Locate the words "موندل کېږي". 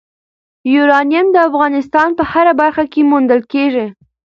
3.11-3.87